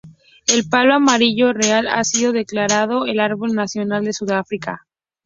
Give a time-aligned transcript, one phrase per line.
[0.47, 4.87] El palo amarillo real ha sido declarado el árbol nacional de Sudáfrica.